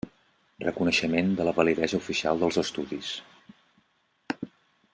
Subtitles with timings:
[0.61, 3.13] Reconeixement de la validesa oficial dels estudis.